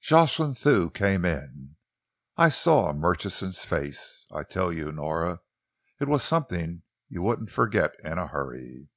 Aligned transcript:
Jocelyn 0.00 0.54
Thew 0.54 0.90
came 0.90 1.24
in. 1.24 1.76
I 2.36 2.48
saw 2.48 2.92
Murchison's 2.92 3.64
face. 3.64 4.26
I 4.32 4.42
tell 4.42 4.72
you, 4.72 4.90
Nora, 4.90 5.42
it 6.00 6.08
was 6.08 6.24
something 6.24 6.82
you 7.08 7.22
wouldn't 7.22 7.52
forget 7.52 7.92
in 8.02 8.18
a 8.18 8.26
hurry. 8.26 8.88